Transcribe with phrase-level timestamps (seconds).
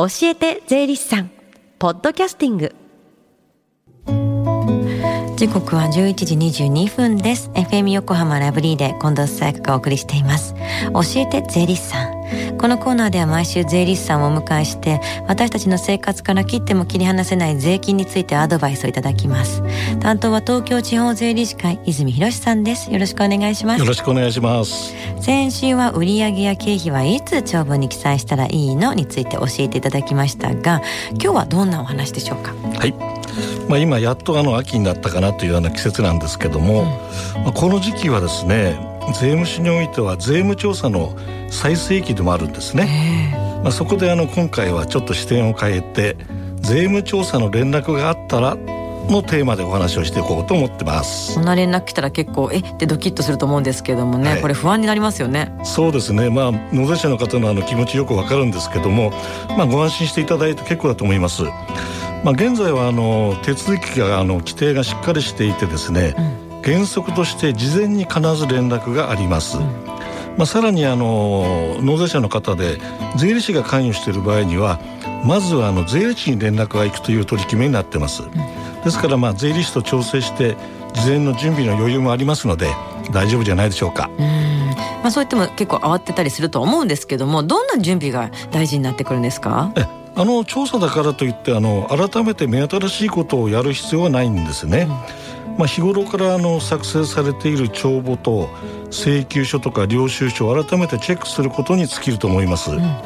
[0.00, 1.30] 教えて税理士さん。
[1.80, 2.72] ポッドキャスティング。
[5.36, 7.50] 時刻は11時22分です。
[7.54, 10.54] FM 横浜ラブリーで近藤沙耶香がお送りしています。
[10.92, 12.17] 教えて税理士さん。
[12.58, 19.62] このコーナーでは毎週税理士さんをお迎えして私たちの生活から切っても切り離せない税金についてアドバイスをいただきます。
[20.00, 22.92] 担当は東京地方税理士会泉博さんです。
[22.92, 23.80] よろしくお願いします。
[23.80, 24.92] よろしくお願いします。
[25.20, 30.82] 先週は売上や経費はいつ帳簿に記載したらいいのについて教えていただきましたが
[31.12, 32.52] 今日はどんなお話でしょうか？
[32.78, 32.94] はい。
[33.68, 36.80] まあ、今やっとあの秋になったかなというような季節なんですけども、
[37.36, 41.16] うん、まあ、この時期はですね税務署においては税務調査の
[41.50, 43.34] 最盛期でもあるんですね。
[43.62, 46.16] まあ、そこであの今回はちょっと視点を変えて
[46.60, 51.32] 税務調査の連絡があったらのテーマでお話をしていこうと思ってます。
[51.32, 52.76] そんな連絡来たら結構えっ？
[52.76, 55.58] てドキッとすると思うんですけどもね、はい、これ不安になりますよね。
[55.64, 56.28] そうですね。
[56.30, 59.10] まあ納税者の方のあの気持ちよくわかるんですけども
[59.56, 61.42] まあご安心していただいて結構だと思います。
[62.22, 69.58] まあ現在はあの手続きがあの規定がしっかりしていてですね、うん原則として事前に必ず連絡があります。
[69.58, 69.64] うん、
[70.36, 72.78] まあ、さらにあの納税者の方で
[73.16, 74.80] 税理士が関与している場合には
[75.24, 78.22] まずはあの税理士に連絡が行くという取り決めになってます。
[78.84, 80.56] ですからまあ税理士と調整して
[80.94, 82.68] 事前の準備の余裕もありますので
[83.12, 84.10] 大丈夫じゃないでしょうか。
[84.18, 89.72] うまあそう言っても結構慌てたりすると思うんですけどもどんな準備が大事になってくるんですか？
[90.16, 94.88] あの調査だからといってあの改めて目新しいことをやる必要はないんですね。
[95.58, 98.48] うんまあ、日頃からあの作成されている帳簿と
[98.90, 103.02] 請求書とか領収書を改めてチェックすることに尽きると思います、うん、ま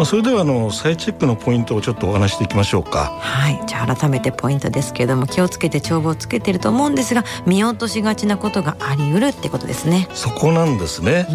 [0.00, 3.18] あ、それではあの再チェックのポイントをちょっとお話していきましょうか。
[3.20, 3.60] はい。
[3.66, 10.08] じゃあ改めてポイントですけれども気をつけて帳簿をつけていると思うんですが見落としがちなことがあり得るってことですね。
[10.14, 11.26] そこなんですね、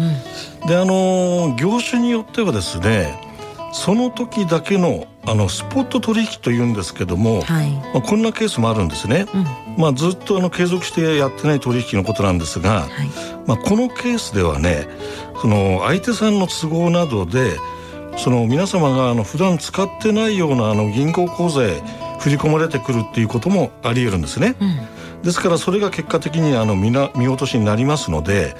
[0.62, 3.20] うん、であの業種によってはですね
[3.74, 13.08] その時だけのあのスポット取引というんですけども、はい、まあ、こんなケースもあるんですね、うん、まあ、ずっとあの継続してやってない取引のことなんですが、はい、
[13.46, 14.86] まあ、このケースではね
[15.40, 17.56] その相手さんの都合などで
[18.18, 21.80] その皆様があの普段使ってないようなあの銀行口座へ
[22.20, 24.54] 振り込まれてくるっていうこともあり得るんですね。
[24.60, 28.54] うんですからそれが結果的にあの見な見落としになりますので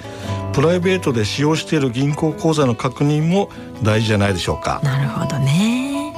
[0.53, 3.49] プライベートで使用している銀行口座の確認も
[3.83, 4.81] 大事じゃないでしょうか。
[4.83, 6.13] なるほどね。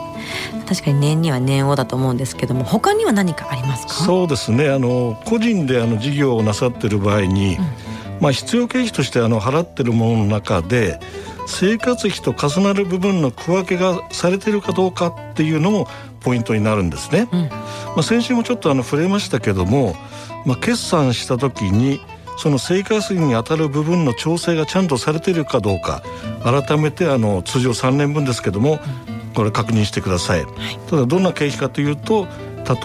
[0.68, 3.94] 確かに年には年をだと思うんですけども他には何かありますか？
[3.94, 4.70] そうですね。
[4.70, 7.64] あの個人であの事業をなさっている場合に、うん、
[8.22, 11.00] まあ、必要経費としてあの払っているものの中で
[11.46, 15.88] 生活費と重なる部分の区分けがされているかどうかっていうのも
[16.20, 17.30] ポイントになるんですね。
[17.32, 19.96] うん、まあ、先週もちょっとあの触れましたけども
[20.48, 22.00] まあ、決算した時に
[22.38, 26.02] その生活費に当たる部分の調整がちゃんとされているかどうか
[26.44, 28.80] 改めてあの通常3年分ですけども
[29.36, 32.28] これ確認してください、はい、ただどんな経費かというと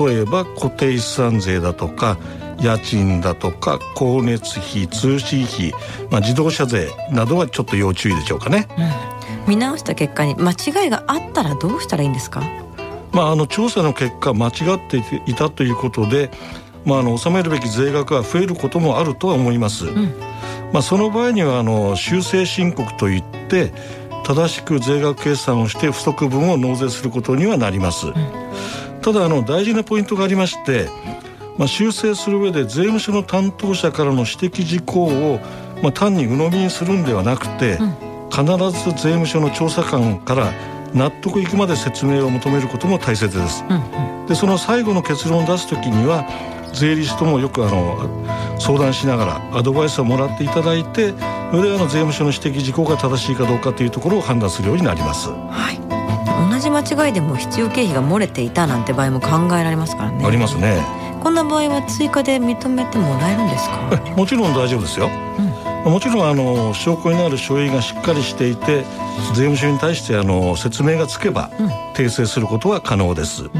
[0.06, 2.18] 例えば固定資産税だとか
[2.60, 5.72] 家賃だとか光熱費通信費、
[6.10, 8.68] まあ、自動車税などはちょっと要注意でしょうかね、
[9.46, 12.42] うん、見直した結果に間違いがあったらどうしたらいいんですか？
[13.12, 14.52] まあ、あの調査の結果間違っ
[14.88, 16.30] ていたということで
[16.84, 19.86] まあ、あの納めるべき税額が増えることもあるとは思います。
[19.86, 20.14] うん、
[20.72, 23.72] まあ、その場合にはあの修正申告といって
[24.24, 28.08] 正しく税額計算をして不足分を納税することにはなります。
[28.08, 28.14] うん、
[29.02, 30.88] ただあの大事なポイントがありまして、
[31.58, 35.40] まあ、修正する上で税務署の担当者からの指摘事項を、
[35.82, 40.52] まあ、単に鵜呑みにするんではなくて、うん、必ず税務署の調査官から
[40.94, 43.64] 納得いくまで説明を求めることも大切です。
[43.68, 46.26] うんうん、でその最後の結論を出す時には
[46.72, 47.98] 税理士ともよくあの
[48.58, 51.12] 相談しながらアドバイスをもらっていただいて
[51.50, 55.28] それであの税務署の指摘事項が正しいかどうかというところを判断するようになります。
[55.28, 55.80] はい。
[56.50, 60.24] 同じ間違いでも必要経費が漏れていたなんて場合も考えられますからね。
[60.24, 60.82] ありますね。
[61.22, 64.14] こんな場合は追加で認めてもらえるんですか？
[64.16, 65.06] もちろん大丈夫ですよ、
[65.38, 65.51] うん、
[65.84, 68.84] もちろんあの証拠になる書類がしっかりしていて
[69.34, 71.50] 税務署に対してあの説明がつけば、
[71.94, 73.50] 訂正することは可能です、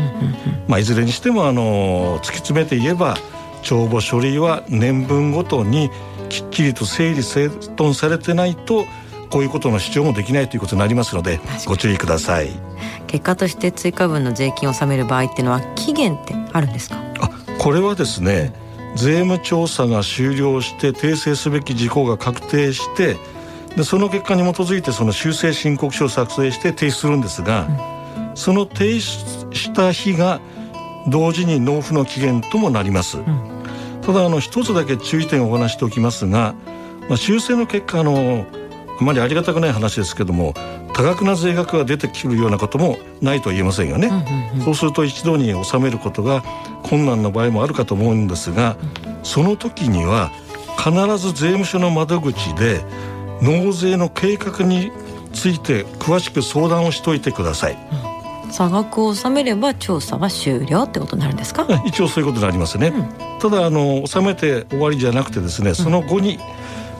[0.66, 3.16] まあ、いずれにしてもあの突き詰めて言えば
[3.62, 5.90] 帳簿書類は年分ごとに
[6.28, 8.86] きっちりと整理整頓されてないと
[9.30, 12.50] こういうことの主張もできないということになりますのでご注意ください。
[13.06, 16.96] 結果として追加分の税金を納める場合っていうのは期限ってあるんですか？
[17.20, 18.54] あこれはですね
[18.94, 23.16] 税務調査が終了して訂正すべき事項が確定して
[23.76, 27.66] でその結果に基づいてその修正申告書を作成して提出するんですが、
[28.30, 30.40] うん、その提出した日が
[31.08, 33.62] 同時に納付の期限ともなります、うん、
[34.02, 36.54] ただあの一つだけ注意点をお話しておきますが、
[37.08, 38.46] まあ、修正の結果あの
[39.00, 40.54] あまりありがたくない話ですけども
[40.94, 44.10] 多額な税額が出てくるようなこともないとは言えませんよね、
[44.64, 46.42] そうすると一度に納めることが
[46.82, 48.76] 困難な場合もあるかと思うんですが、
[49.22, 50.30] その時には
[50.76, 52.84] 必ず税務署の窓口で
[53.40, 54.92] 納税の計画に
[55.32, 57.78] ついて詳しく相談をしておいてください、
[58.44, 61.66] うん、差額を納めれば調査は終了ってことになるんですか？
[61.86, 66.38] 一応そういうことになりますね、うん、ただあの納めて終わりじゃなくてですねその後に、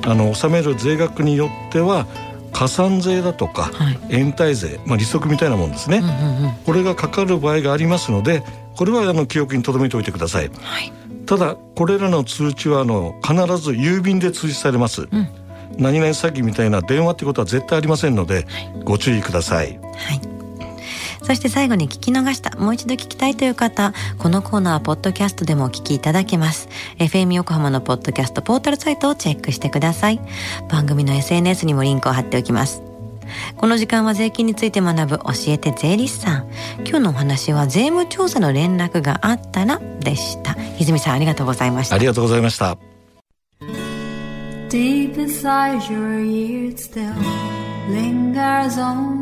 [0.04, 2.06] うん、あの納める税額によっては
[2.62, 8.44] 加算税だとか、はい、延滞税、まあ、利息みたいなもんですね、うんうんうん、これがかかる場合がありますので
[8.76, 10.92] これはあの記憶に留めておいてください、はい、
[11.26, 15.28] ただこれらの通知はあの必ず郵便で通知されます、うん、
[15.76, 18.44] 何々詐欺みたいな電話ってことは絶対ありませんので、はい、
[18.84, 20.31] ご注意ください、はい
[21.22, 26.68] そして最後に聞き逃した、もう一度聞きたいという方、このコーナーはポッドキャストでもお聞きいただけます。
[26.98, 30.20] FM 横浜のポッドキャストポータルサイトをチェックしてください。
[30.68, 32.82] 番組の SNS にもリンクを貼っておきます。
[33.56, 36.50] この時間は税金について学ぶ教えて税理士さん。
[36.86, 40.56] 今日のお話は税務調査の連絡があったらでした。
[40.78, 41.94] 泉さんありがとうございました。
[41.94, 42.76] ありがとうございました。
[44.68, 47.12] Deep inside your ears still
[47.90, 49.21] lingers on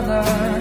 [0.00, 0.59] another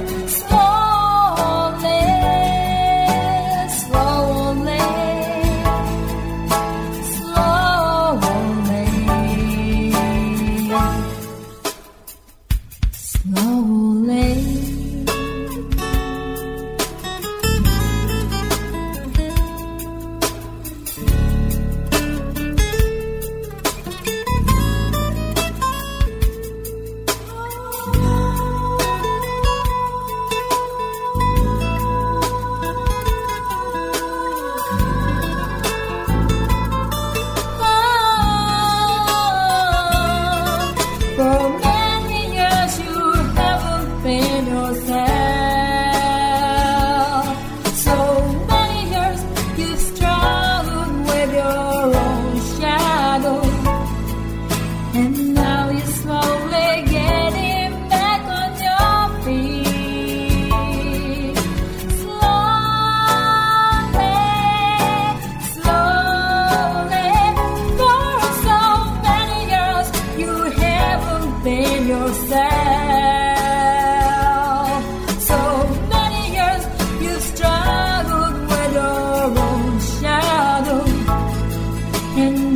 [44.88, 45.19] sad.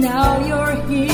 [0.04, 1.13] now you're here.